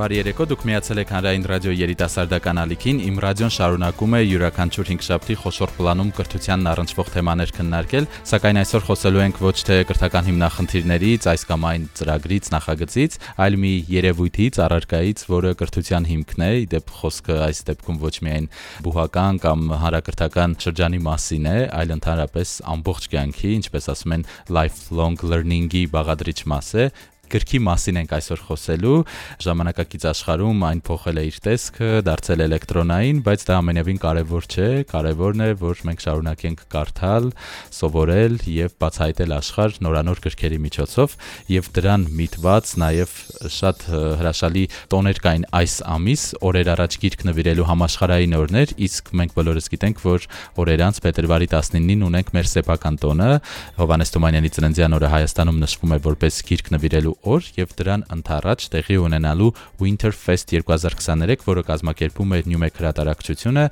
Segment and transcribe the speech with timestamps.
[0.00, 5.02] Բարի երեկո, դուք միացել եք Հանրային ռադիո երիտասարդական ալիքին։ Իմ ռադիոն շարունակում է յուրաքանչյուր 5
[5.10, 11.28] շաբթի խոշոր պլանում կրթությանն առնչվող թեմաներ քննարկել, սակայն այսօր խոսելու ենք ոչ թե կրթական հիմնախնդիրներից,
[11.34, 17.36] այս կամ այն ծրագրից, նախագծից, այլ մի երևույթից, առարկայից, որը կրթության հիմքն է, իդեպ խոսքը
[17.44, 18.48] այս դեպքում ոչ միայն
[18.88, 25.84] բուհական կամ հանրակրթական շրջանի մասին է, այլ ընդհանրապես ամբողջ կյանքի, ինչպես ասում են, lifelong learning-ի
[25.92, 26.88] բաղադրիչ մաս է,
[27.34, 28.96] գրքի մասին ենք այսօր խոսելու։
[29.46, 35.44] Ժամանակակից աշխարհում այն փոխել է իր տեսքը, դարձել էլեկտրոնային, բայց դա ամենևին կարևոր չէ։ Կարևորն
[35.46, 37.30] է, որ մենք շարունակենք կարդալ,
[37.80, 41.16] սովորել եւ բացահայտել աշխարհ նորանոր գրքերի միջոցով
[41.50, 43.14] եւ դրան միտված նաեւ
[43.60, 43.84] շատ
[44.20, 50.02] հրաշալի տոներ կային այս ամիս օրեր առաջ գիրք նվիրելու համաշխարհային օրներ, իսկ մենք բոլորս գիտենք,
[50.04, 50.26] որ
[50.60, 53.30] օրեր անց փետրվարի 19-ին ունենք մեր սեփական տոնը։
[53.80, 58.96] Հովանես Թումանյանի ծննդյան օրը Հայաստանում նշվում է որպես գիրք նվիրելու օր եւ դրան ընթառաջ տեղի
[59.04, 59.50] ունենալու
[59.82, 63.64] Winter Fest 2023, որը կազմակերպում է Newmek հրատարակչությունը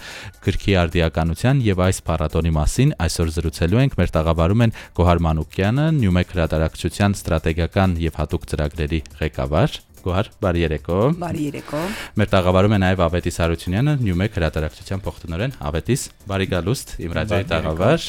[0.46, 6.34] գրքի արդիականության եւ այս փառատոնի մասին այսօր զրուցելու ենք։ Մեր տաղավարում են Գոհար Մանուկյանը, Newmek
[6.36, 11.80] հրատարակչության ստրատեգիական եւ հատուկ ծրագրերի ղեկավար Գոհար, բարի երեկո։ Բարի երեկո։
[12.20, 18.08] Մեր տաղավարում է նաև Ավետիս Հարությունյանը, Նյումեկ հրատարակչության փոխտնօրեն։ Ավետիս, բարի գալուստ, իմ ռադիոյի տաղավար։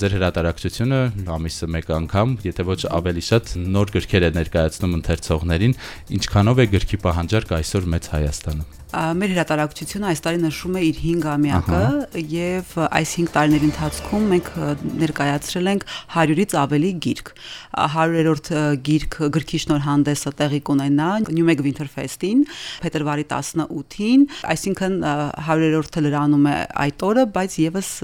[0.00, 1.00] Ձեր հրատարակչությունը
[1.36, 5.78] ամիսը մեկ անգամ, եթե ոչ ավելի շատ նոր գրքեր է ներկայացնում ընթերցողներին,
[6.20, 11.82] ինչքանով է գրքի պահանջարկ այսօր մեծ Հայաստանում մեր հրատարակչությունը այս տարի նշում է իր 5-ամյակը
[12.32, 14.48] եւ այս 5 տարիների ընթացքում մենք
[15.02, 17.30] ներկայացրել ենք 100-ից ավելի գիրք
[17.84, 18.50] 100-րդ
[18.88, 22.42] գիրք գրքի շնորհանդեսը տեղի կունենա Newmeg Winter Fest-ին
[22.82, 27.94] փետրվարի 18-ին այսինքն 100-րդը լրանում է այդ օրը բայց եւս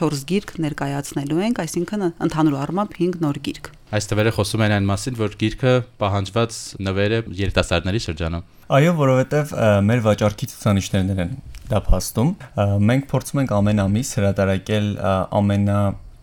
[0.00, 4.86] 4 գիրք ներկայացնելու ենք այսինքն ընդհանուր առմամբ 5 նոր գիրք Այս թվերը խոսում են այն
[4.88, 6.54] մասին, որ գիրքը պահանջված
[6.86, 9.52] նվեր է երիտասարդների շրջանում։ Այո, որովհետև
[9.88, 11.34] մեր վաճառքի ցուցանիշներն են
[11.68, 12.30] դա փաստում։
[12.88, 14.88] Մենք փորձում ենք ամեն ամիս հրատարակել
[15.42, 15.82] ամենա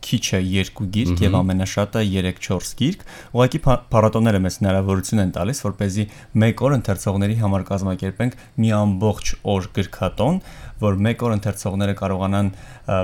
[0.10, 3.02] քիչը 2 գիրք եւ ամենաշատը 3-4 գիրք։
[3.36, 6.06] Ուղղակի փառատոները մեզ հնարավորություն են տալիս, որ เป զի
[6.40, 10.40] 1 օր ընթերցողների համար կազմակերպենք մի ամբողջ օր գրքատոն,
[10.80, 12.52] որ 1 օր ընթերցողները կարողանան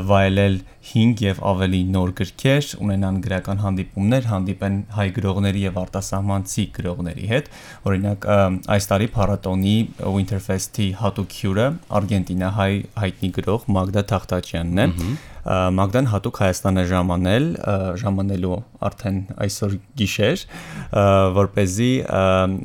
[0.10, 0.58] վայելել
[0.92, 7.52] 5 եւ ավելի նոր գրքեր, ունենան գրական հանդիպումներ, հանդիպեն հայ գրողների եւ արտասահմանցի գրողների հետ։
[7.90, 8.28] Օրինակ
[8.76, 9.78] այս տարի փառատոնի
[10.16, 11.70] Winterfest-ի հատուկ հյուրը
[12.00, 12.74] Արգենտինա հայ
[13.06, 14.90] հայտնի գրող Մագդա Թախտաչյանն է։
[15.46, 17.44] Մագդան հատուկ Հայաստան է ժամանել,
[18.02, 18.56] ժամանելու
[18.88, 20.46] արդեն այսօր գիշեր,
[21.38, 21.90] որ เป զի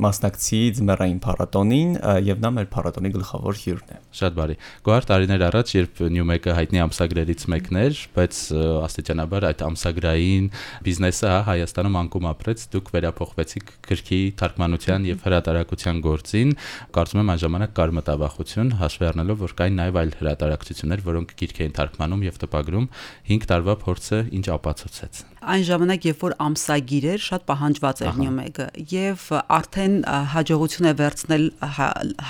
[0.06, 1.92] մասնակցի ձմեռային փառատոնին
[2.30, 4.56] եւ նա մեր փառատոնի գլխավոր հյուրն է։ Շատ բարի։
[4.88, 8.40] Գոհար տարիներ առաջ, երբ Նյումեկը հայտնի ամսագրերից մեկն էր, բայց
[8.86, 10.48] աստիճանաբար այդ ամսագրային
[10.86, 16.54] բիզնեսը հա Հայաստանում անկում ապրեց, դուք վերափոխվեցիք գրքի թարգմանության եւ հրատարակության գործին։
[16.96, 21.60] Կարծում եմ այն ժամանակ կար մտավախություն, հաշվի առնելով, որ կային նաեւ այլ հրատարակչություններ, որոնք գիրք
[21.64, 22.90] էին թարգմանում եւ տպագրում
[23.30, 28.66] 5 տարվա փորձը ինչ ապացուցեց այն ժամանակ երբ որ ամսագիր էր շատ պահանջված էր նյումեգը
[28.92, 29.22] եւ
[29.56, 29.94] արդեն
[30.34, 31.44] հաջողություն է վերցնել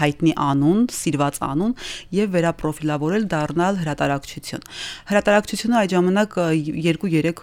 [0.01, 1.75] հայտնի անուն, սիրված անուն
[2.15, 4.65] եւ վերապրոֆիլավորել դառնալ հրատարակչություն։
[5.11, 6.39] Հրատարակչությունը այդ ժամանակ
[6.79, 7.43] 2-3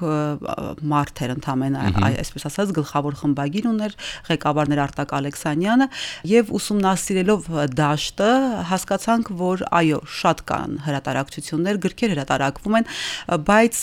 [0.94, 3.98] մարդ էր ընդամենը, այսպես ասած գլխավոր խմբագիր ուներ
[4.32, 5.90] ղեկավարներ Արտակ Ալեքսանյանը
[6.32, 8.32] եւ ուսումնասիրելով դաշտը
[8.72, 12.90] հասկացանք, որ այո, շատ կան հրատարակչություններ, գրքեր հրատարակվում են,
[13.48, 13.82] բայց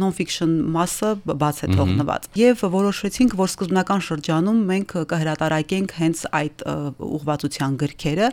[0.00, 6.64] non-fiction մասը բաց է թողնված։ Եվ որոշեցինք, որ սկզբնական շրջանում մենք կհրատարակենք հենց այդ
[7.10, 8.28] ուղղվածության գրքերը,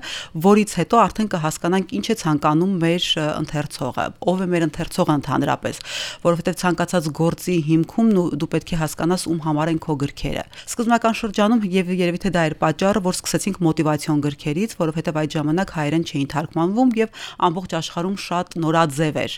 [0.47, 5.81] որից հետո արդեն կհասկանանք ինչ է ցանկանում մեր ընթերցողը, ով է մեր ընթերցողը ընդհանրապես,
[6.27, 11.65] որովհետև ցանկացած գործի հիմքում դու պետք է հասկանաս ում համար են քո գրքերը։ Սկզբնական շրջանում
[11.77, 16.29] եւ երևի թե դա էր պատճառը, որ սկսեցինք մոտիվացիոն գրքերից, որովհետև այդ ժամանակ հայերեն չէին
[16.33, 19.37] թարգմանվում եւ ամբողջ աշխարհում շատ նորաձև էր։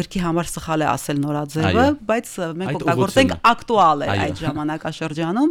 [0.00, 5.50] Գրքի համար սխալ է ասել նորաձևը, բայց մենք օգտագործենք ակտուալ է այդ ժամանակաշրջանում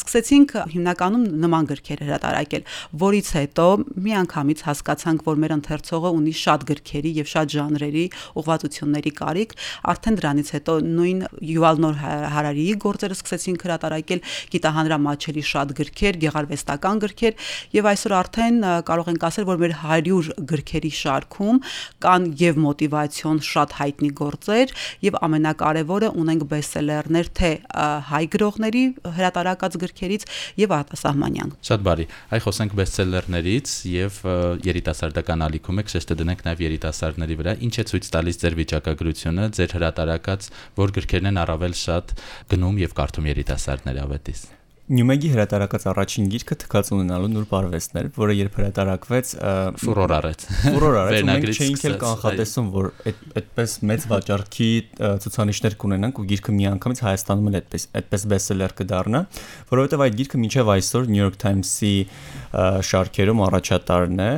[0.00, 2.64] սկսեցինք հիմնականում նման գրքեր հրատարակել
[3.04, 3.66] որից հետո
[4.06, 8.04] միանգամից հասկացանք որ մեր ընթերցողը ունի շատ գրքերի եւ շատ ժանրերի
[8.40, 9.54] ուղղվածությունների կարիք
[9.90, 11.20] արդեն դրանից հետո նույն
[11.50, 11.96] Յուվալ Նոր
[12.34, 14.20] Հարարիի գործերը սկսեցինք հրատարակել
[14.54, 20.92] գիտահանրամատչելի շատ գրքեր գեղարվեստական գրքեր եւ այսօր արդեն կարող ենք ասել որ մեր 100 գրքերի
[21.00, 21.60] շարքում
[22.04, 24.74] կան եւ մոտիվացիոն շատ հայտնի գործեր
[25.06, 27.50] եւ ամենակարևորը ունենք բեսթսելերներ թե
[28.10, 28.84] հայ գրողների
[29.16, 30.26] հրատարակած գրքերից
[30.60, 34.20] եւ արտասահմանյան։ Շատ բարի։ Այ խոսենք բեսթսելերներից եւ
[34.68, 39.76] երիտասարդական ալիքում եք շեշտը դնենք նաեւ երիտասարդների վրա։ Ինչ է ցույց տալիս ձեր վիճակագրությունը, ձեր
[39.80, 40.48] հրատարակած
[40.80, 42.16] որ գրքերն են առավել շատ
[42.54, 44.59] գնում եւ կարդում երիտասարդները ավետիս։
[44.90, 49.28] Նյումեգի հրատարակած առաջին գիրքը թքած ունենալու նոր բարվեստներ, որը երբ հրատարակվեց,
[49.78, 52.88] ֆուրոր արեց։ Ֆուրոր արեց, մենք չէինք էլ կանխատեսում, որ
[53.38, 54.70] այդպես մեծ վաճառքի
[55.22, 59.20] ցուցանիշներ կունենանք ու գիրքը միանգամից Հայաստանում էլ այդպես այդպես բեսթսելեր կդառնա,
[59.70, 61.94] որովհետև այդ գիրքը մինչև այսօր New York Times-ի
[62.90, 64.30] շարքերում առաջատարն է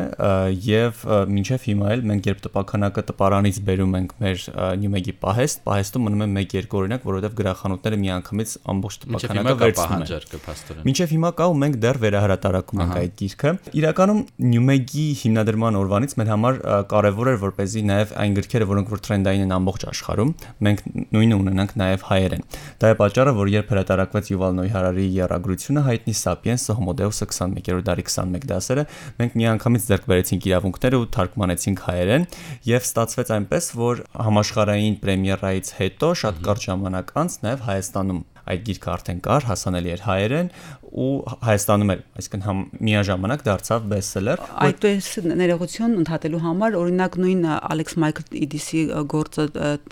[0.69, 1.02] եւ
[1.32, 4.44] մինչև հիմա էլ մենք երբ տպականակը տպարանից բերում ենք մեր
[4.82, 10.86] Նյումեգի պահեստ, պահեստում մնում է 1-2 օրինակ, որովհետև գրախանութները միանգամից ամբողջ տպականակը վերցնում են փաստորեն։
[10.88, 13.52] Մինչև հիմա կա ու մենք դեռ վերահրատարակում ենք այդ գիրքը։
[13.82, 14.20] Իրականում
[14.52, 16.58] Նյումեգի հիմնադրման օրվանից մեր համար
[16.92, 20.32] կարևոր էր որպեսզի նաև այն գրքերը, որոնք որ տրենդային են ամբողջ աշխարհում,
[20.66, 22.44] մենք նույնը ունենանք նաև հայերեն։
[22.82, 27.86] Դա է պատճառը, որ երբ հրատարակվեց Yuval Noah Harari երագրությունը հայտնի Sapiens-ը Homo Deus-ը 21-րդ
[27.88, 28.86] դարի 21 դասերը,
[29.20, 32.28] մենք միանգամից ձեռք բերեցինք իրավունքները ու թարգմանեցինք հայերեն
[32.72, 38.90] եւ ստացվեց այնպես, որ համաշխարհային պրեմիերայից հետո շատ կարճ ժամանակ անց նաև Հայաստանում այդ գիրքը
[38.92, 40.50] արդեն կար, հասանելի էր հայերեն
[40.92, 45.06] ու Հայաստանում էր, այսինքն համ միաժամանակ դարձավ բեսթսելեր։ Այդպես
[45.40, 49.46] ներողություն ընդհատելու համար օրինակ նույն Ալեքս Մայքլ Իդիսի գործը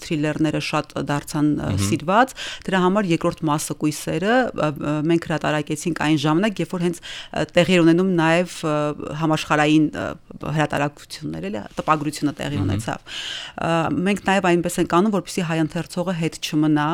[0.05, 1.49] թրիլերները շատ դարձան
[1.87, 2.35] սիրված,
[2.69, 4.37] դրա համար երկրորդ մասը կույսերը
[5.11, 7.01] մենք հրատարակեցինք այն ժամանակ, երբ որ հենց
[7.57, 8.59] տեղի ունենում նաև
[9.21, 9.87] համաշխարային
[10.61, 13.17] հրատարակություններ էլի տպագրությունը տեղի ունեցավ։
[14.11, 16.89] Մենք նաև այնպես ենք անում, որպեսզի հայ ընթերցողը հետ չմնա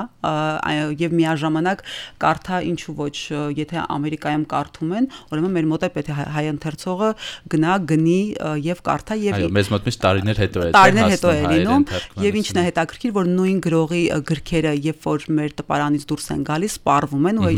[1.03, 1.85] եւ միաժամանակ
[2.23, 3.17] կարդա ինչու ոչ,
[3.57, 7.11] եթե Ամերիկայում կարդում են, ուրեմն մեր մոտ է պետք է հայ ընթերցողը
[7.57, 8.21] գնա, գնի
[8.67, 11.87] եւ կարդա եւ Այո, մեզ մոտ միշտ տարիներ հետո է տարիներ հետո է լինում
[12.27, 16.77] եւ ինչն է հետաքրքիր, որ նույն գրողի գրքերը, երբ որ մեր տպարանից դուրս են գալիս,
[16.77, 17.51] սպառվում են ու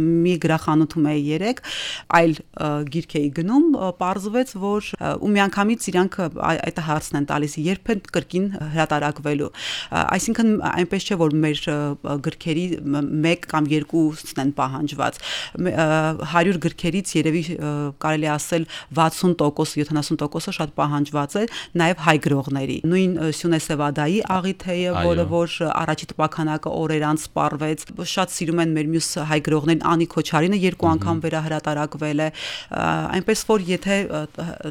[0.00, 1.62] մի գրախանութում է 3
[2.20, 2.34] այլ
[2.94, 3.66] գիրք էի գնում,
[4.00, 4.90] պարզվեց, որ
[5.20, 6.18] ու միանգամից իրանք
[6.50, 9.50] այդ հարցն են տալիս, երբ են կրկին հրատարակվելու։
[10.00, 11.62] Այսինքն այնպես չէ, որ մեր
[12.26, 15.20] գրքերի 1 կամ 2-ն են պահանջված
[15.60, 17.42] 100 գրքերից երևի
[18.00, 18.66] կարելի ասել
[18.96, 21.44] 60% 70%-ը շատ պահանջված է
[21.80, 27.84] նաև հայ գրողների։ Նույն Սյունե Սևադայի աղիթեյը, որը որ առաջի տպականակը օրեր անց սպառվեց,
[28.14, 32.28] շատ սիրում են մեր մյուս հայ գրողներին Անի Քոչարինը երկու անգամ վերահրատարակվել է։
[33.20, 33.98] Այնպես որ եթե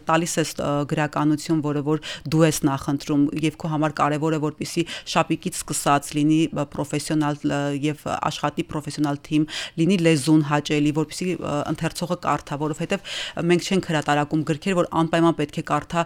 [0.10, 0.54] տալիս ես
[0.90, 6.40] գրականություն, որը որ դու ես նախընտրում եւ քո համար կարեւոր է որպեսի շապիկից սկսած լինի
[6.74, 7.54] պրոֆեսիոնալ
[7.84, 9.48] եւ աշխատի պրոֆեսիոնալ թիմ,
[9.80, 11.36] լինի լեզուն հաճելի, որպեսզի
[11.70, 13.14] ընթերցողը կարդա, որովհետև
[13.50, 16.04] մենք չենք հրատարակում գրքեր, որ անպայման պետք է կարդա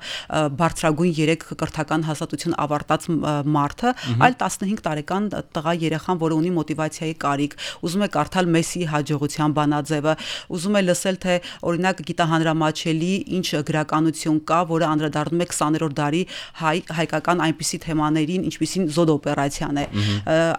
[0.59, 3.07] բարձրագույն 3 կրթական հաստատություն ավարտած
[3.53, 3.93] մարդը,
[4.23, 10.13] այլ 15 տարեկան տղա երեխան, որը ունի մոտիվացիայի կարիք, ուզում է կարդալ Մեսսի հաջողության բանաձևը,
[10.53, 11.35] ուզում է լսել թե
[11.69, 16.21] օրինակ գիտահանրամաչելի ինչ գրականություն կա, որը անդրադառնում է 20-րդ դարի
[16.63, 19.85] հայ հայկական այնպիսի թեմաներին, ինչպիսին զոդ օպերացիան է։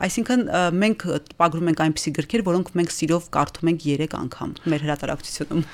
[0.05, 0.45] Այսինքն
[0.85, 5.65] մենք տպագրում ենք այնպիսի գրքեր, որոնք մենք սիրով կարդում ենք 3 անգամ մեր հրատարակությունում։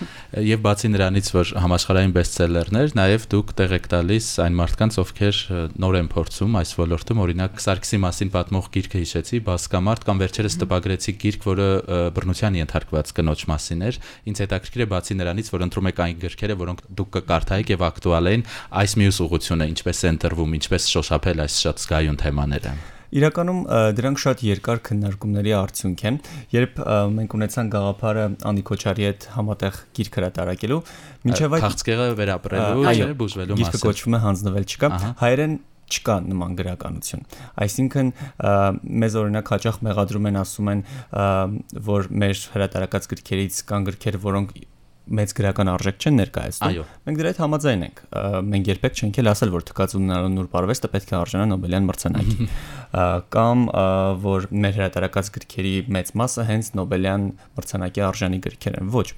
[0.47, 5.41] Եվ բացի նրանից, որ համաշխարհային բեսթսելերներ, նաև դուք տեղ եք տալիս այն մարդկանց, ովքեր
[5.85, 11.15] նոր են փորձում այս ոլորտում, օրինակ Սարգսի մասին պատմող գիրքը հիշեցի, Բասկամարտ կամ վերջերս տպագրեցի
[11.25, 11.69] գիրք, որը
[12.17, 14.01] բռնության ենթարկված կնոջ մասին էր։
[14.31, 18.31] Ինձ հետաքրքիր է բացի նրանից, որ ընտրում եք այն գրքերը, որոնք դուք կկարդայիք եւ ակտուալ
[18.37, 18.47] են,
[18.85, 23.61] այս մյուս ուղությունը ինչպես է ընտրվում, ինչպես շոշափել այս շատ զգայուն թեմաները։ Իրականում
[23.99, 26.19] դրանք շատ երկար քննարկումների արդյունք են։
[26.55, 26.81] Երբ
[27.17, 30.81] մենք ունեցանք գաղափարը Անի Քոչարի հետ համատեղ գիրք հրատարակելու,
[31.27, 35.59] մինչև այդ քաղցկեղը վերապրելու, չէ, բուժվելու մասը։ Գիրքը կոչվում է հանձնվել չկա։ Հայերեն
[35.91, 37.25] չկա նման գրականություն։
[37.65, 38.11] Այսինքն
[39.03, 40.83] մեզ օրինակ հաճախ մեղադրում են ասում են,
[41.91, 44.55] որ մեր հրատարակած գրքերից կան գրքեր, որոնք
[45.11, 48.03] մեծ գրական արժեք չեն ներկայացնում։ Մենք դրա հետ համաձայն ենք։
[48.51, 52.49] Մենք երբեք չենք էլ ասել, որ թքած ունենալու նոր բարվեստը պետք է արժանա Նոբելյան մրցանակի։
[53.35, 53.65] Կամ
[54.25, 57.27] որ մեր հրատարակած գրքերի մեծ մասը հենց Նոբելյան
[57.59, 59.09] մրցանակի արժանի գրքեր են։ Ոչ,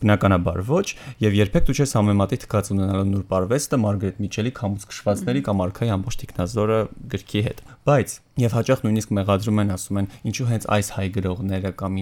[0.00, 0.86] բնականաբար ոչ
[1.24, 5.92] եւ երբեք դու չես համեմատի թքած ունենալու նոր բարվեստը Մարգարետ Միչելի քամուց քշվածների կամ արքայի
[5.96, 6.80] ամբողջ տիկնազորը
[7.14, 11.72] գրքի հետ բայց եւ հաճախ նույնիսկ մեղադրում են ասում են ինչու հենց այս հայ գրողները
[11.80, 11.98] կամ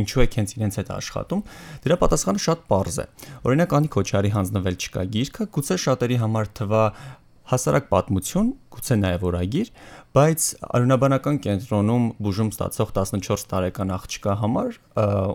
[0.00, 1.42] ինչու է հենց իրենց հետ աշխատում
[1.84, 3.06] դրա պատասխանը շատ པարզ է
[3.48, 6.82] օրինակ Անի Քոչարի հանձնվել չկա գիրքը գուցե շատերի համար թվա
[7.48, 9.70] հասարակ պատմություն, գուցե նաև օրագիր,
[10.18, 14.76] բայց արունաբանական կենտրոնում բուժում ստացող 14 տարեկան աղջկա համար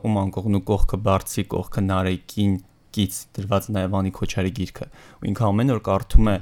[0.04, 2.54] ում անկողնու կողքը բարձի կողքը նարեկին
[2.94, 4.88] կից դրված նաև Անի Քոչարի գիրքը
[5.24, 6.36] ու ինքը ամեն օր կարդում է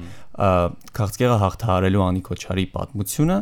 [0.99, 3.37] քաղցկեղը հաղթահարելու Անի Քոչարի պատմությունը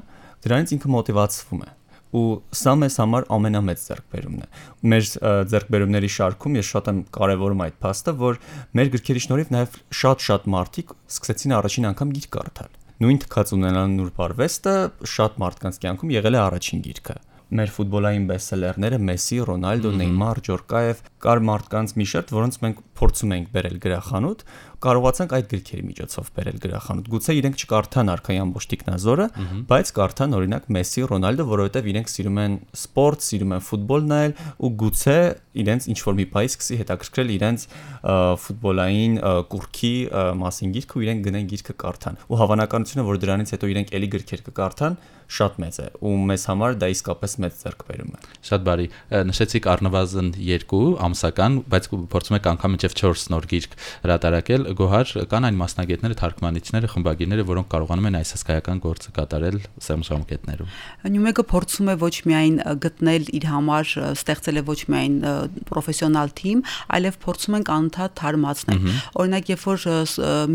[0.45, 1.71] դրանից ինքը մոտիվացվում է
[2.15, 2.25] ու
[2.55, 4.47] սա մեզ համար ամենամեծ ձեռքբերումն է։
[4.93, 5.07] Մեր
[5.53, 8.41] ձեռքբերումների շարքում ես շատ եմ կարևորում այդ փաստը, որ
[8.79, 14.21] մեր գրքերի շնորհիվ նաև շատ-շատ մարդիկ սկսեցին առաջին անգամ գիրք կարդալ։ Նույն թքած ունենալու նուրբ
[14.25, 14.75] արվեստը
[15.13, 21.39] շատ մարդկանց կյանքում եղել է առաջին գիրքը մեր ֆուտբոլային բեսթսելերները Մեսսի, Ռոնալդո, Նեյմար, Ջորկաև կար
[21.49, 24.43] մարդկանց մի շերտ, որոնց մենք փորձում ենք բերել գրախանութ,
[24.83, 29.25] կարողացանք այդ գրքերի միջոցով բերել գրախանութ։ Գուցե իրենք չկարդան արքայի ամբողջ տիկնազորը,
[29.69, 34.71] բայց կարդան օրինակ Մեսսի, Ռոնալդո, որովհետև իրենք սիրում են սպորտ, սիրում են ֆուտբոլ նայել ու
[34.79, 35.17] գուցե
[35.59, 37.67] իրենց ինչ որ մի բայ սկսի հետաքրքրել իրենց
[38.45, 39.15] ֆուտբոլային
[39.51, 39.93] կուրքի
[40.39, 44.43] մասին գիրքը ու իրենք գնեն գիրքը կարդան։ Ու հավանականությունը, որ դրանից հետո իրենք էլի գրքեր
[44.47, 48.87] կկարդան, շատ մեծ է ու մեզ համար դա իսկապես մեծ ձեռքբերում է։ Շատ բարի։
[49.29, 53.75] Նշեցիք առնվազն 2 ամսական, բայց փորձում եք անգամ մինչև 4 նոր գիրք
[54.09, 60.73] հրատարակել գոհար կան այն մասնագետները, թարգմանիչները, խմբագիրները, որոնք կարողանում են այս հսկայական գործը կատարել սերմժամկետներում։
[61.09, 65.15] Նյումեգը փորձում է ոչ միայն գտնել իր համար ստեղծել է ոչ միայն
[65.69, 66.63] պրոֆեսիոնալ թիմ,
[66.99, 68.79] այլև փորձում ենք անընդհատ թարմացնել։
[69.19, 69.87] Օրինակ, երբ որ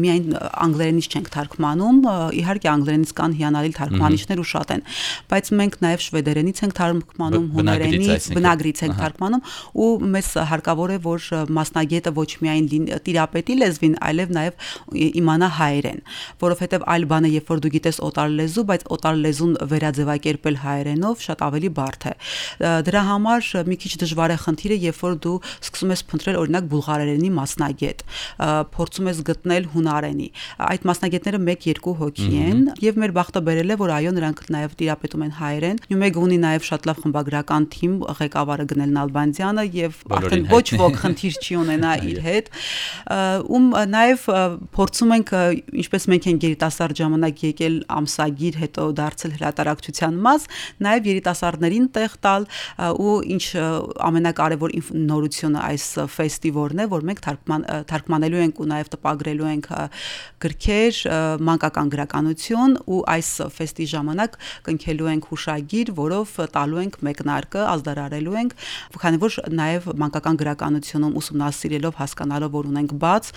[0.05, 0.27] միայն
[0.65, 1.99] անգլերենից չենք թարգմանում,
[2.45, 4.85] իհարկե անգլերենից կան հիանալի թարգմանիչներ ու շատ են,
[5.33, 9.45] բայց մենք նաև շվեդերենից ենք թարգմանում, հուներենից, բնագրից ենք թարգմանում
[9.85, 11.29] ու մեզ հարկավոր է որ
[11.59, 12.67] մասնագետը ոչ միայն
[13.05, 14.67] տիրապետի լեզվին, այլև նաև
[15.15, 16.01] իմանա հայերեն,
[16.45, 21.25] որովհետև այլ բան է, երբ որ դու գիտես օտար լեզու, բայց օտար լեզուն վերաձևակերպել հայերենով
[21.25, 22.15] շատ ավելի բարդ է։
[22.89, 27.31] Դրա համար մի քիչ դժվար է խնդիրը, երբ որ դու սկսում ես փնտրել օրինակ բուլղարերենի
[27.39, 28.05] մասնագետ,
[28.75, 30.29] փորձում ես գտնել հունարենի։
[30.65, 35.25] Այդ մասնագետները 1-2 հոգի են եւ մեր բախտը բերել է, որ այո, նրանք նաև տիրապետում
[35.25, 40.67] են հայերեն։ Նյումեգ ունի նաև շատ լավ խմբագրական թիմ, ղեկավարը գնել Նալբանդյանը եւ արդեն ոչ
[40.85, 42.51] ոք խնդիր չի ունենա իր հետ։
[43.55, 44.25] Ում նաև
[44.75, 45.33] փորձում ենք
[45.85, 50.47] ինչպես մենք ենք երիտասարդ ժամանակ եկել ամսագիր հետո դարձել հրատարակչության մաս,
[50.85, 52.47] նաև երիտասարդներին տեղ տալ
[53.05, 53.45] ու ինչ
[54.09, 54.75] ամենակարևոր
[55.05, 59.69] նորությունը այս ֆեստիվալն է, որ մենք թարգման թարգմանելու ենք ու նաև տպագրելու ենք
[60.45, 61.01] գրքեր,
[61.49, 68.57] մանկական գրականություն ու այս ֆեստի ժամանակ կնքելու ենք հուշագիր, որով տալու ենք մեկնարկը, ազդարարելու ենք,
[69.05, 73.31] քանի որ նաև մանկական գրականությունում ուսումնասիրելով հասկանալով որ ունենք բաց,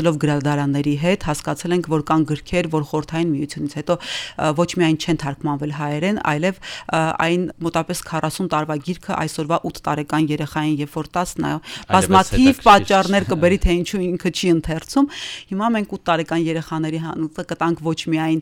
[0.00, 3.96] խոսելով գրադարանների հետ, հասկացել ենք, որ կան գրքեր, որ խորթային միությունից հետո
[4.56, 6.60] ոչ միայն չեն թարգմանվել հայերեն, այլև
[7.20, 11.52] այն մոտապես 40 տարվա գիրքը այսօրվա 8 տարեկան երեխային երբ որ տաս նա
[11.90, 15.10] բազմաթիվ պատճառներ կբերի թե ինչու ինքը չի ընթերցում
[15.50, 18.40] հիմա մենք 8 տարեկան երեխաների հանուտը կտանք ոչ միայն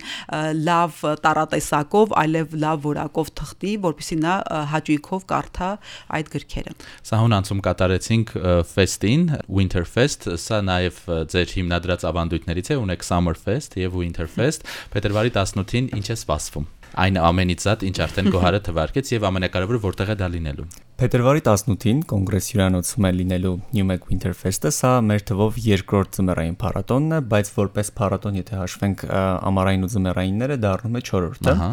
[0.68, 4.34] լավ տարատեսակով այլև լավ որակով թղթի որpիսի նա
[4.74, 5.70] հաճույքով կարդա
[6.18, 6.76] այդ գրքերը
[7.08, 8.34] սա հունանցում կատարեցինք
[8.72, 9.26] ֆեստին
[9.58, 15.32] Winter Fest սա նաև ձեր հիմնադրած ավանդույթներից է ունեք Summer Fest եւ Winter Fest փետրվարի
[15.34, 16.66] 18-ին ինչ է սպասվում
[16.98, 20.66] այն ամենից զատ ինչ արդեն գոհարը թվարկեց եւ ամենակարևորը որտեղ է դա լինելու
[20.98, 27.14] Փետրվարի 18-ին կոնգրես հյուրանոցում է լինելու Newmek Winter Fest-ը, սա մեր թվով երկրորդ ձմեռային փառատոնն
[27.18, 29.06] է, բայց որպես փառատոն, եթե հաշվենք
[29.52, 31.70] ամառային ու ձմեռայինները, դառնում է 4-րդը։ Ահա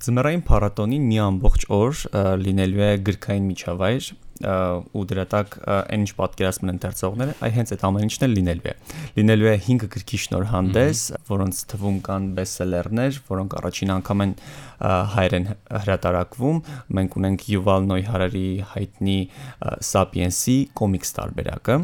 [0.00, 1.98] Ձմեռային փառատոնին մի ամբողջ օր
[2.40, 4.06] լինելու է գրքային միջավայր,
[4.40, 8.70] ու դրա տակ այն ինչ պատկերացնում են ընթերցողները, այ հենց այդ ամեն ինչն էլ լինելու
[8.70, 8.74] է։
[9.20, 14.34] Լինելու է 5 գրքի շնորհանդես, որոնց թվում կան բեսթսելերներ, որոնք առաջին անգամ են
[14.80, 15.48] հայերեն
[15.84, 16.60] հրատարակվում։
[16.96, 19.18] Մենք ունենք Yuval Noah Harari հայտնի
[19.84, 21.76] Sapiens-ի կոմիքս տարբերակը։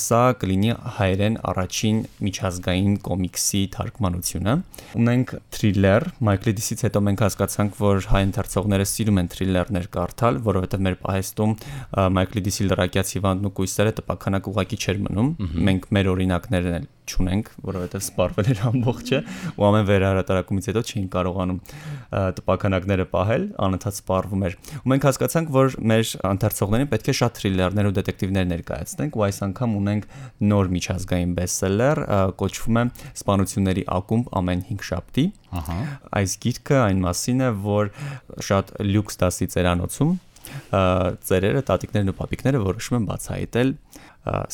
[0.00, 4.56] Սա կլինի հայերեն առաջին միջազգային կոմիքսի թարգմանությունը։
[4.96, 10.86] Ունենք թրիլեր, Մայքլի Դիսից հետո մենք հասկացանք, որ հայ ընթերցողները սիրում են թրիլերներ կարդալ, որովհետև
[10.86, 11.54] մեր պահեստում
[12.16, 15.32] Մայքլի Դիսի լրակյաց հիվանդն ու կույսերը տպականակ ուղակի չէր մնում։
[15.70, 19.18] Մենք մեր օրինակներն էլ չունենք, որովհետև սպառվել էր ամբողջը
[19.56, 21.60] ու ամեն վերահրատարակումից հետո չէին կարողանում
[22.38, 27.90] տպականակները պահել, անընդհատ սպառվում էր։ Ու մենք հասկացանք, որ մեր ընթերցողներին պետք է շատ թրիլերներ
[27.90, 30.08] ու դետեկտիվներ ներկայացնենք ու այս անգամ ունենք
[30.50, 32.02] նոր միջազգային բեսթսելեր,
[32.42, 32.84] կոչվում է
[33.22, 35.76] Սպանությունների ակումբ ամեն 5 շաբթի։ Ահա։
[36.20, 37.92] Այս գիրքը այն մասին է, որ
[38.50, 40.16] շատ լյուքս դասի ծերանոցում
[40.72, 43.72] ծերերը, տատիկներն ու պապիկները որոշում են բացահայտել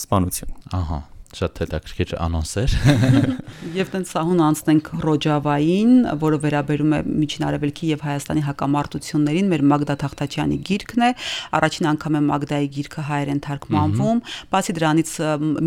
[0.02, 1.00] սպանություն։ Ահա
[1.38, 2.74] շատ հետաքրքիր անոնսեր։
[3.80, 9.96] Եվ տենց սահուն անցնենք Ռոջավային, որը վերաբերում է Միջին Արևելքի եւ Հայաստանի հակամարտություններին, մեր Մագդա
[10.02, 11.10] Թախտաչյանի գիրքն է։
[11.58, 14.22] Առաջին անգամ է Մագդայի գիրքը հայերեն թարգմանվում։
[14.52, 15.12] Բացի դրանից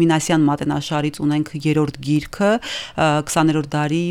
[0.05, 2.51] Մինասյան մատենաշարից ունենք երրորդ գիրքը
[3.25, 4.03] 20-րդ դարի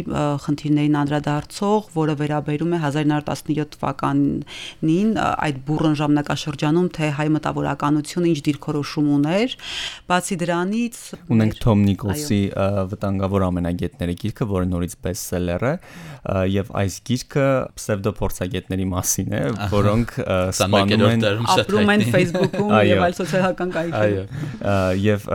[0.44, 9.10] խնդիրներին անդրադարձող, որը վերաբերում է 1917 թվականին այդ բուրըն ժամանակաշրջանում թե հայ մտավորականությունը ինչ դիրքորոշում
[9.14, 9.56] ուներ։
[10.10, 11.00] Բացի դրանից
[11.44, 12.40] ունենք Թոմ Նիկոլսի
[12.90, 15.72] վտանգավոր ամենագետները գիրքը, որը նորից բեսթսելեր է,
[16.54, 17.46] եւ այս գիրքը
[17.78, 19.42] պսևդո փորձագետների մասին է,
[19.74, 20.14] որոնք
[20.54, 24.32] սպանում են ապրում են Facebook-ում եւ այլ սոցիալական կայքերում։
[24.64, 25.26] Այո, եւ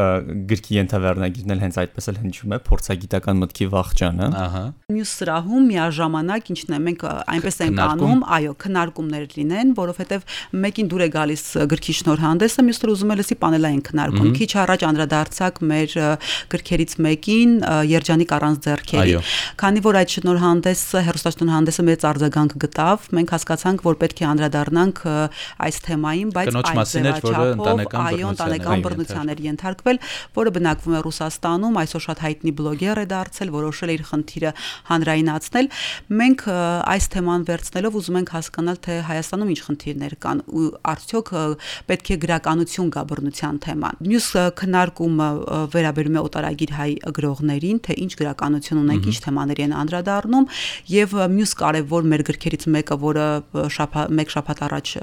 [0.49, 6.51] գրքի ենթավերնագիրն էլ հենց այդպես էլ հնչում է փորձագիտական մտքի վախճանը։ Ահա։ Մյուս սրահում միաժամանակ
[6.53, 11.95] ինչն է, մենք այնպես ենք անում, այո, քննարկումներ լինեն, որովհետեւ մեկին դուր է գալիս գրքի
[11.99, 15.98] շնորհանդեսը, մյուսը ուզում է լսի պանելային քննարկում։ Քիչ առաջ անդրադարձակ մեր
[16.53, 17.51] գրքերից մեկին
[17.89, 19.15] Երջանիկ առանց ձեռքերի։
[19.59, 25.01] Քանի որ այդ շնորհանդեսը, հերոստաշնորհանդեսը մեծ արձագանք գտավ, մենք հասկացանք, որ պետք է անդրադառնանք
[25.69, 30.01] այս թեմային, բայց այս ձևաչափով, այո, ընտանեկան բռնության էր ենթարկվել,
[30.39, 34.51] որը բնակվում է Ռուսաստանում, այսօր շատ հայտնի բլոգեր է դարձել, որոշել է իր խնդիրը
[34.89, 35.69] հանրայնացնել։
[36.19, 36.43] Մենք
[36.89, 41.29] այս թեման վերցնելով ուզում ենք հասկանալ, թե Հայաստանում ինչ խնդիրներ կան ու արդյոք
[41.89, 44.27] պետք է գրականություն գա բռնության թեման։ Մյուս
[44.59, 45.29] քննարկումը
[45.89, 50.45] վերաբերում է օտարագիր հայ գրողներին, թե ինչ գրականություն ունենք, ինչ թեմաների են անդրադառնում
[50.93, 53.25] եւ մյուս կարևոր մեր գրքերից մեկը, որը
[53.75, 54.93] շաբաթ մեկ շաբաթ առաջ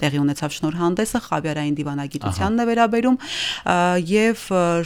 [0.00, 3.18] տեղի ունեցավ շնորհանդեսը Խավիարային դիվանագիտությանն է վերաբերում
[4.10, 4.44] եւ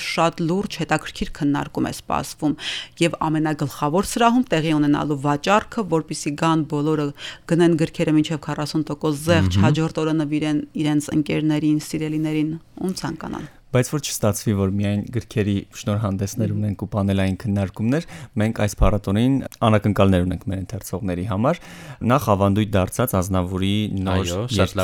[0.09, 2.57] շատ լուրջ հետաքրքիր քննարկում է սպասվում
[3.03, 7.07] եւ ամենագլխավոր սրահում տեղի ունենալու վաճառքը, որpիսի գան բոլորը
[7.53, 12.53] գնեն գրքերը մինչև 40% զեղչ հաջորդ օրը նվիրեն իրենց ընկերներին, սիրելիներին,
[12.85, 18.07] ում ցանկանան բայց որ չստացվի որ միայն գրքերի շնորհանդեսներ ունենք ու պանելային քննարկումներ,
[18.41, 19.35] մենք այս փառատոնին
[19.69, 21.61] անակնկալներ ունենք մեր ընթերցողների համար։
[22.09, 23.75] Նախ ավանդույթ դարձած Ազնավուրի
[24.09, 24.33] նոր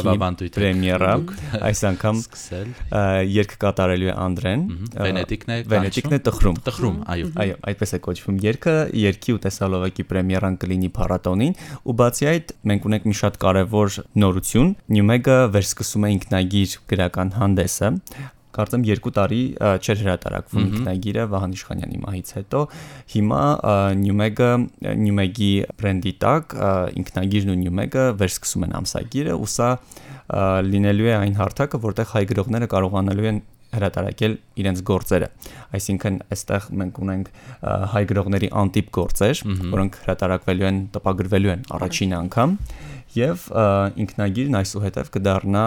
[0.05, 1.13] ավանդույթ պրեմիերա,
[1.65, 2.69] այս անգամ սկսել։
[3.35, 8.39] Երգ կատարելու է Անդրեն։ Վենետիկն է։ Վենետիկն է տխրում։ Տխրում, այո։ Այո, այդպես է կոչվում
[8.45, 13.99] երգը, երգի ու տեսալովակի պրեմիերան կլինի փառատոնին, ու բացի այդ մենք ունենք մի շատ կարևոր
[14.25, 17.93] նորություն։ Նյումեգը վերսկսում է ինքնագիր գրական հանդեսը
[18.55, 19.41] կարծեմ 2 տարի
[19.85, 22.61] չէր հրատարակվում ինքնագիրը Վահան Իշխանյանի մահից հետո
[23.15, 23.43] հիմա
[24.03, 24.51] Newmeg-ը
[25.05, 26.55] Newmeg-ի բրենդի տակ
[27.05, 29.71] ինքնագիրն ու Newmeg-ը վերսկսում են ամսագիրը ու սա
[30.71, 33.43] լինելու է այն հարթակը որտեղ հայ գրողները կարողանալու են
[33.75, 35.29] հրատարակել իրենց գործերը։
[35.75, 37.31] Այսինքն, այստեղ մենք ունենք
[37.95, 39.43] հայ գրողների անտիպ գործեր,
[39.75, 42.57] որոնք հրատարակվելու են, տպագրվելու են առաջին անգամ
[43.19, 43.47] եւ
[44.05, 45.65] ինքնագիրն այսուհետև կդառնա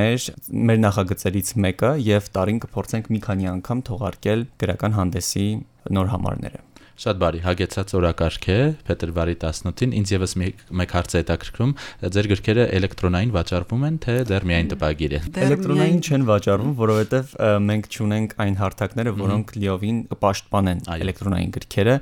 [0.00, 0.26] մեր
[0.70, 5.48] մեր նախագծերից մեկը եւ տարին կփորձենք մի քանի անգամ թողարկել գրական հանդեսի
[5.96, 6.71] նոր համարները
[7.02, 11.70] Շատ բարի, հագեցած օրակարգ է փետրվարի 18-ին։ Ինձ եւս մեկ հարց է հետաքրքրում,
[12.14, 17.32] ձեր գրքերը էլեկտրոնային վաճառվում են, թե դեռ միայն տպագիր է։ Էլեկտրոնային չեն վաճառվում, որովհետեւ
[17.66, 21.96] մենք ճունենք այն հարթակները, որոնք լիովին կպաշտպանեն էլեկտրոնային գրքերը։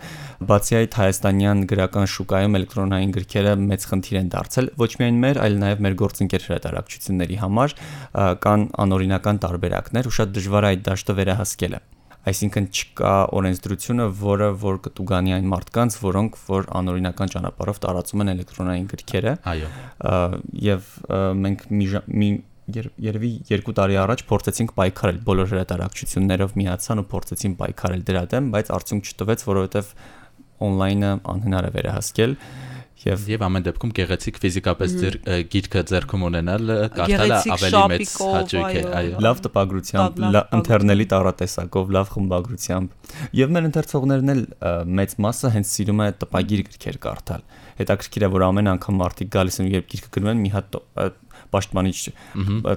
[0.50, 5.56] Բացի այդ, հայաստանյան գրական շուկայում էլեկտրոնային գրքերը մեծ խնդիր են դարձել, ոչ միայն մեր, այլ
[5.64, 7.78] նաեւ մեր գործընկեր հրատարակչությունների համար
[8.44, 11.82] կան անօրինական տարբերակներ ու շատ դժվար է այդ դաշտը վերահսկելը
[12.28, 18.86] այսինքն չկա օրենսդրությունը, որը որ կտուգանի այն մարդկանց, որոնք որ անօրինական ճանապարհով տարածում են էլեկտրոնային
[18.90, 19.70] գրքերը։ Այո։
[20.68, 20.90] Եվ
[21.40, 21.86] մենք մի,
[22.20, 22.30] մի
[22.70, 28.72] երևի 2 տարի առաջ փորձեցինք պայքարել բոլոր հրատարակչություններով միացան ու փորձեցին պայքարել դրա դեմ, բայց
[28.76, 29.94] արդյունք չտվեց, որովհետև
[30.60, 32.36] on-line-ը անհնար է վերահսկել
[33.00, 34.94] եւ եւ ամեն դեպքում գեղեցիկ ֆիզիկապես
[35.52, 40.20] գիրքը ձեռքում ունենալ կարդալը ավելի մեծ հաճույք է այո լավ տպագրությամբ
[40.58, 44.44] ընթերնելի տարատեսակով լավ խմբագրությամբ եւ մեր ընթերցողներն էլ
[45.00, 47.46] մեծ մասը հենց սիրում է տպագիր գրքեր կարդալ
[47.80, 50.80] հետաքրքիր է որ ամեն անգամ մարդիկ գալիս են երբ գիրքը գրում են մի հատ
[51.54, 51.98] պաշտպանիչ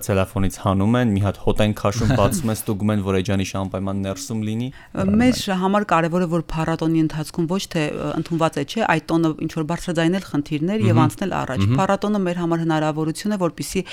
[0.07, 4.01] ցելոֆոնից հանում են, մի հատ հոտ են քաշում, բացում են, ստուգում են, որ էջանի շամպայման
[4.03, 4.69] ներսում լինի։
[5.13, 7.83] Մեր համար կարևորը որ փառատոնի ընթացքում ոչ թե
[8.13, 12.63] ընդունված է, չէ, այդ տոնը ինչ որ բարձրաձայնել խնդիրներ եւ անցնել առաջ։ Փառատոնը մեր համար
[12.63, 13.83] հնարավորություն է, որպիսի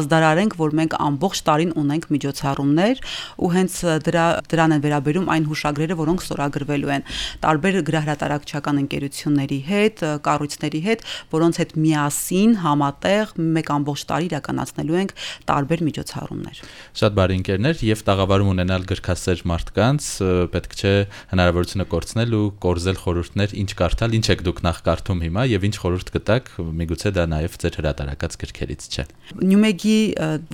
[0.00, 3.02] ազդարարենք, որ մենք ամբողջ տարին ունենք միջոցառումներ
[3.40, 3.76] ու հենց
[4.06, 7.06] դրա դրան են վերաբերում այն հուշագրերը, որոնք ստորագրվելու են
[7.44, 15.14] տարբեր գրահրատարակչական ընկերությունների հետ, կառույցների հետ, որոնց հետ միասին համատեղ մեկ ամբողջ տարի իրականացնելու ենք
[15.50, 16.62] տարբեր միջոցառումներ։
[17.00, 20.08] Շատ բարի ընկերներ եւ տաղավարում ունենալ գրքասեր մարդկանց
[20.54, 20.94] պետք չէ
[21.30, 25.76] հնարավորությունը կորցնել ու կորզել խորհուրդներ ինչ կարդալ, ինչ եք դուք նախ կարդում հիմա եւ ինչ
[25.80, 29.04] խորհուրդ կտաք, միգուցե դա նաեւ ձեր հրատարակած գրքերից չէ։
[29.40, 29.96] Նյումեգի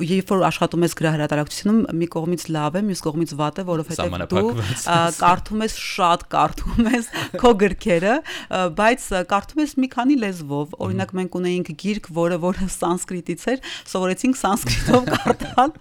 [0.07, 4.51] երբ որ աշխատում ես գրահրատարակությունում, մի կողմից լավ է, մյուս կողմից վատ է, որովհետեւ դու
[5.17, 7.09] կարդում ես շատ կարդում ես
[7.41, 8.15] քո գրքերը,
[8.77, 14.39] բայց կարդում ես մի քանի լեզվով։ Օրինակ մենք ունեինք գիրք, որը որը սանսկրիտից էր, սովորեցինք
[14.41, 15.73] սանսկրիտով կարդալ,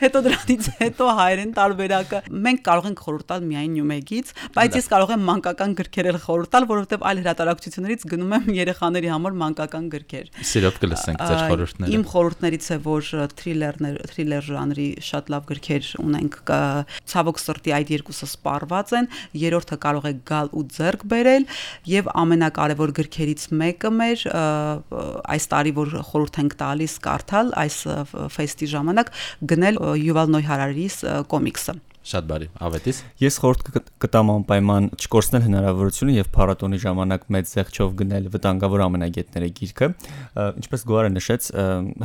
[0.00, 5.14] հետո դրանից հետո հայերեն տարբերակը։ Մենք կարող ենք խորհուրդ տալ միայն Նյումեգից, բայց ես կարող
[5.14, 10.30] եմ մանկական գրքեր էլ խորհուրդ տալ, որովհետև այլ հրատարակչություններից գնում եմ երեխաների համար մանկական գրքեր։
[10.50, 16.38] Սիրով կլսենք ձեր խորհուրդները։ Իմ խորհուրդներից է, որ թրիլերներ, թրիլեր ժանրի շատ լավ գրքեր ունենք։
[17.10, 19.08] Ցավոք սրտի այդ երկուսը սպառված են,
[19.40, 21.46] երրորդը կարող է գալ ու ձեռք բերել
[21.90, 24.24] եւ ամենակարևոր գրքերից մեկը մեր
[25.34, 26.94] այս տարի որ խորհուրդ ենք տալիս
[27.30, 27.76] կարդալ այս
[28.34, 29.12] ֆեստի ժամանակ
[29.52, 30.90] գնել Յուվալ Նոյ Հարարիի
[31.30, 33.66] կոմիքսը Շատ բարի, ավետիս։ Ես խորհուրդ
[34.00, 39.88] կտամ անպայման չկորցնել հնարավորությունը եւ փառատոնի ժամանակ մեծ զեղչով գնել վտանգավոր ամենագետները գիրքը։
[40.62, 41.48] Ինչպես Գոարը նշեց,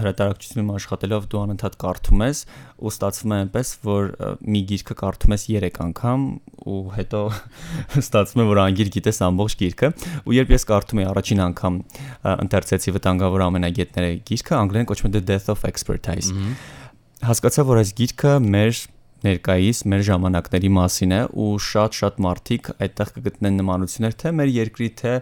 [0.04, 2.44] հրատարակչությունում աշխատելով դու անընդհատ կարդում ես
[2.76, 4.12] ու ստացվում է այնպես, որ
[4.52, 6.28] մի գիրքը կարդում ես 3 անգամ
[6.76, 7.22] ու հետո
[8.04, 9.92] ստացվում է, որ անգիր գիտես ամբողջ գիրքը։
[10.26, 11.80] Ու երբ ես կարդում եի առաջին անգամ
[12.36, 16.34] ընթերցեցի վտանգավոր ամենագետները գիրքը, անգլերեն կոչվում է The Death of Expertise
[17.26, 18.80] հասկացա, որ այս գիրքը մեր
[19.26, 25.16] ներկայիս մեր ժամանակների մասին է ու շատ-շատ մարդիկ այդտեղ կգտնեն նմանություններ թե մեր երկրի թե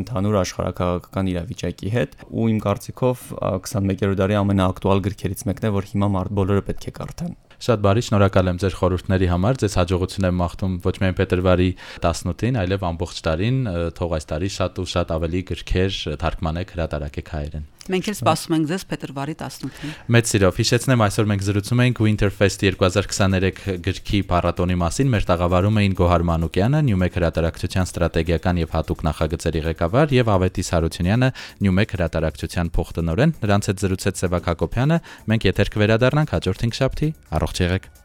[0.00, 6.10] ընդհանուր աշխարհակաղակական իրավիճակի հետ ու իմ կարծիքով 21-րդ դարի ամենաակտուալ գրքերից մեկն է որ հիմա
[6.16, 10.38] մարդ բոլորը պետք է կարդան Շատ բարի, շնորհակալ եմ ձեր խորհուրդների համար։ Ձեզ հաջողություն եմ
[10.40, 11.66] մաղթում ոչ միայն փետրվարի
[12.00, 13.58] 18-ին, այլև ամբողջ տարին,
[14.00, 18.66] թող այս տարի շատ ու շատ ավելի գրքեր թարգմանեք, հրատարակեք հայերեն։ Մենք էլ սպասում ենք
[18.70, 25.10] ձեզ փետրվարի 18-ին։ Մեծ սիրով հիշեցնեմ, այսօր մենք զրուցում ենք Winterfest 2023 գրքի փառատոնի մասին։
[25.10, 31.30] Մեր տաղավարում էին Գոհար Մանուկյանը, Նյումեկ հրատարակչության ստրատեգիական եւ հատուկ նախագծերի ղեկավար եւ Ավետիս Հարությունյանը,
[31.66, 35.00] Նյումեկ հրատարակչության փոխտնօրեն։ Նրանց հետ զրուցեց Սևակ Հակոբյանը։
[35.34, 37.99] Մենք եթեր կվերադառնանք հաջորդ 5 շաբթի։ Առողջ եղեք։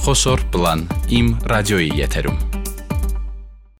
[0.00, 0.86] Խոսոր պլան
[1.18, 2.49] իմ ռադիոյի եթերում